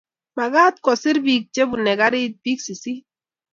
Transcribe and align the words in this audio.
Mamagat 0.35 0.75
kosir 0.85 1.17
bik 1.25 1.43
chebunei 1.53 1.97
garit 2.01 2.33
bik 2.43 2.59
sisit 2.65 3.03